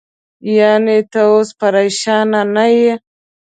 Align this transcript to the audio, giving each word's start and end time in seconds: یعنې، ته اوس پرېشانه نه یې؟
یعنې، 0.57 0.97
ته 1.11 1.21
اوس 1.31 1.49
پرېشانه 1.59 2.41
نه 2.55 2.65
یې؟ 2.77 2.93